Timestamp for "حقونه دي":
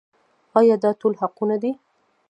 1.21-1.71